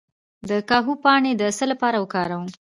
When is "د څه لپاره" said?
1.37-1.97